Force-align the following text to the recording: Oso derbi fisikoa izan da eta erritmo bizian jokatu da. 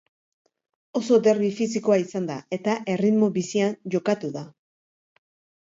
Oso 0.99 1.19
derbi 1.27 1.49
fisikoa 1.59 1.99
izan 2.05 2.25
da 2.31 2.39
eta 2.59 2.79
erritmo 2.95 3.31
bizian 3.39 3.79
jokatu 3.97 4.35
da. 4.41 4.47